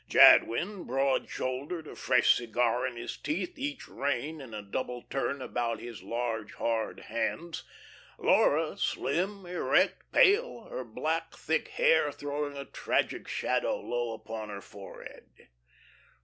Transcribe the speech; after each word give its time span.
Jadwin, 0.09 0.85
broad 0.85 1.29
shouldered, 1.29 1.85
a 1.85 1.95
fresh 1.95 2.33
cigar 2.33 2.87
in 2.87 2.95
his 2.97 3.17
teeth, 3.17 3.59
each 3.59 3.87
rein 3.87 4.41
in 4.41 4.51
a 4.51 4.63
double 4.63 5.03
turn 5.03 5.43
about 5.43 5.79
his 5.79 6.01
large, 6.01 6.53
hard 6.53 7.01
hands; 7.01 7.63
Laura, 8.17 8.75
slim, 8.79 9.45
erect, 9.45 10.11
pale, 10.11 10.63
her 10.71 10.83
black, 10.83 11.35
thick 11.35 11.67
hair 11.67 12.11
throwing 12.11 12.57
a 12.57 12.65
tragic 12.65 13.27
shadow 13.27 13.79
low 13.79 14.13
upon 14.13 14.49
her 14.49 14.61
forehead. 14.61 15.49